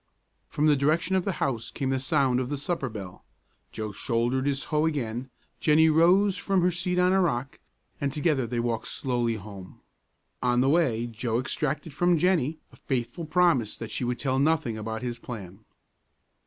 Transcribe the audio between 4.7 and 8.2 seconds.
hoe again; Jennie rose from her seat on a rock, and